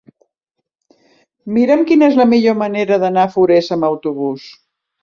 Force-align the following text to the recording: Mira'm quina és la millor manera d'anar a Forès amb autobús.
Mira'm 1.57 1.85
quina 1.91 2.09
és 2.09 2.17
la 2.23 2.27
millor 2.33 2.59
manera 2.65 3.01
d'anar 3.05 3.31
a 3.31 3.33
Forès 3.39 3.73
amb 3.79 3.91
autobús. 3.93 4.53